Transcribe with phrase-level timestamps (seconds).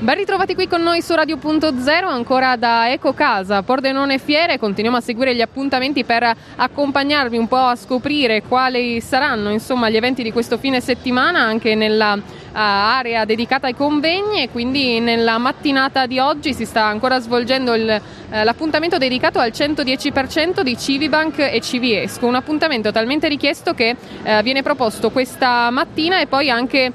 [0.00, 4.56] Ben ritrovati qui con noi su Radio.0, ancora da Eco Casa, Pordenone Fiere.
[4.56, 9.96] Continuiamo a seguire gli appuntamenti per accompagnarvi un po' a scoprire quali saranno insomma, gli
[9.96, 12.16] eventi di questo fine settimana anche nella
[12.58, 18.00] area dedicata ai convegni e quindi nella mattinata di oggi si sta ancora svolgendo il,
[18.00, 24.42] uh, l'appuntamento dedicato al 110% di Civibank e Civiesco, un appuntamento talmente richiesto che uh,
[24.42, 26.92] viene proposto questa mattina e poi anche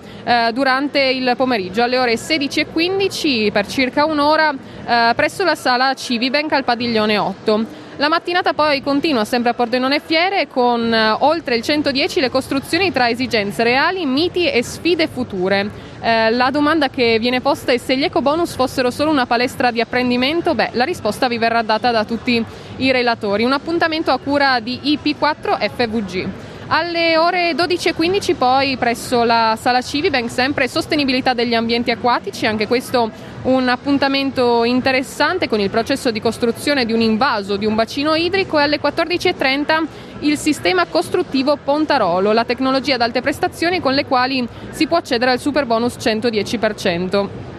[0.54, 4.54] durante il pomeriggio alle ore 16.15 15 per circa un'ora
[4.86, 7.83] eh, presso la sala Civibank al padiglione 8.
[7.97, 12.91] La mattinata poi continua sempre a Pordenone Fiere con eh, oltre il 110 le costruzioni
[12.91, 15.69] tra esigenze reali, miti e sfide future.
[16.02, 19.79] Eh, la domanda che viene posta è se gli ecobonus fossero solo una palestra di
[19.79, 22.43] apprendimento, beh, la risposta vi verrà data da tutti
[22.77, 23.43] i relatori.
[23.43, 26.30] Un appuntamento a cura di IP4 FVG.
[26.67, 33.12] Alle ore 12.15 poi presso la sala Civibank sempre sostenibilità degli ambienti acquatici, anche questo
[33.44, 38.58] un appuntamento interessante con il processo di costruzione di un invaso di un bacino idrico
[38.58, 39.86] e alle 14.30
[40.19, 45.31] il sistema costruttivo Pontarolo, la tecnologia ad alte prestazioni con le quali si può accedere
[45.31, 47.53] al super bonus 110%.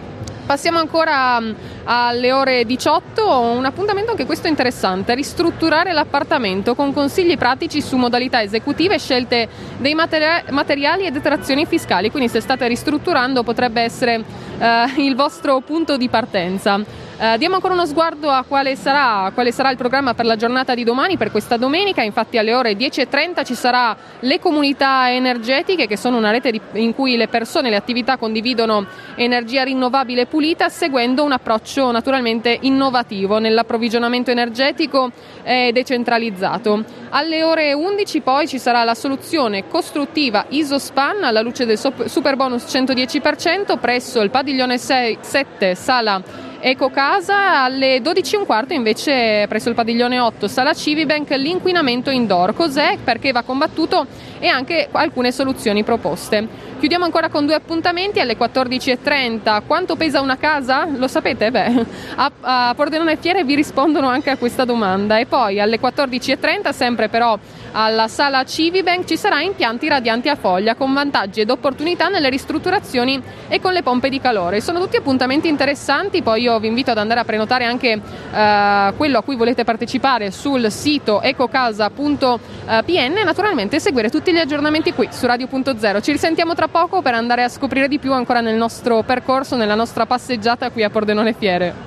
[0.45, 1.51] Passiamo ancora mm,
[1.85, 8.43] alle ore 18, un appuntamento anche questo interessante, ristrutturare l'appartamento con consigli pratici su modalità
[8.43, 14.23] esecutive scelte dei materiali e detrazioni fiscali, quindi se state ristrutturando potrebbe essere
[14.59, 16.79] eh, il vostro punto di partenza.
[17.17, 20.75] Uh, diamo ancora uno sguardo a quale sarà, quale sarà, il programma per la giornata
[20.75, 22.01] di domani, per questa domenica.
[22.01, 26.93] Infatti alle ore 10.30 ci sarà le comunità energetiche, che sono una rete di, in
[26.93, 32.57] cui le persone e le attività condividono energia rinnovabile e pulita, seguendo un approccio naturalmente
[32.63, 35.09] innovativo nell'approvvigionamento energetico
[35.43, 36.83] e decentralizzato.
[37.11, 42.65] Alle ore 11 poi ci sarà la soluzione costruttiva ISOSPAN alla luce del super bonus
[42.65, 46.21] 110% presso il padiglione 6, 7 sala
[46.67, 52.55] Eco Casa alle 12.15 invece presso il padiglione 8 Sala Civibank l'inquinamento indoor.
[52.55, 52.97] Cos'è?
[53.03, 54.07] Perché va combattuto
[54.39, 56.64] e anche alcune soluzioni proposte.
[56.77, 59.61] Chiudiamo ancora con due appuntamenti alle 14.30.
[59.65, 60.85] Quanto pesa una casa?
[60.85, 61.49] Lo sapete?
[61.49, 65.17] Beh, a, a Pordenone Fiere vi rispondono anche a questa domanda.
[65.17, 67.39] E poi alle 14.30, sempre però
[67.71, 73.21] alla sala Civibank, ci sarà impianti radianti a foglia con vantaggi ed opportunità nelle ristrutturazioni
[73.47, 74.61] e con le pompe di calore.
[74.61, 79.17] Sono tutti appuntamenti interessanti, poi io vi invito ad andare a prenotare anche eh, quello
[79.17, 82.39] a cui volete partecipare sul sito ecocasa.pn
[82.87, 86.01] e naturalmente seguire tutti gli aggiornamenti qui su Radio.0.
[86.01, 89.75] Ci risentiamo tra poco per andare a scoprire di più ancora nel nostro percorso, nella
[89.75, 91.84] nostra passeggiata qui a Pordenone Fiere.